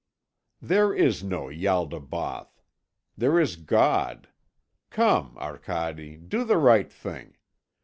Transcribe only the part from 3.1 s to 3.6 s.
There is